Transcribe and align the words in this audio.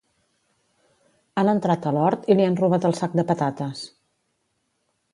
Han 1.41 1.51
entrat 1.53 1.87
a 1.91 1.95
l'hort 1.97 2.27
i 2.35 2.39
li 2.39 2.49
han 2.49 2.59
robat 2.65 2.91
el 2.91 2.99
sac 3.03 3.17
de 3.23 3.29
patates 3.35 3.87